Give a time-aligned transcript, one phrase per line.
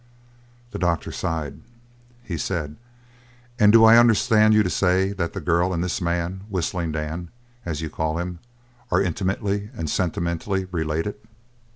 [0.71, 1.61] The doctor sighed.
[2.23, 2.75] He said:
[3.59, 7.29] "And do I understand you to say that the girl and this man Whistling Dan,
[7.67, 8.39] as you call him
[8.89, 11.17] are intimately and sentimentally related?"